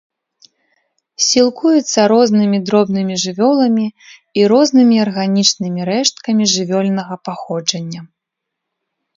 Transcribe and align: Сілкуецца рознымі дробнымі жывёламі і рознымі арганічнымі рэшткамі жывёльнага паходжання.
Сілкуецца 1.25 1.99
рознымі 2.13 2.57
дробнымі 2.69 3.15
жывёламі 3.25 3.85
і 4.41 4.47
рознымі 4.53 4.95
арганічнымі 5.05 5.81
рэшткамі 5.91 6.43
жывёльнага 6.55 7.15
паходжання. 7.29 8.01